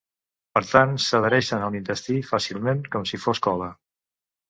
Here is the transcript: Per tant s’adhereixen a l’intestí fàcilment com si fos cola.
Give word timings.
Per 0.57 0.63
tant 0.69 0.95
s’adhereixen 1.09 1.67
a 1.67 1.69
l’intestí 1.77 2.19
fàcilment 2.33 2.85
com 2.97 3.09
si 3.13 3.25
fos 3.27 3.47
cola. 3.51 3.73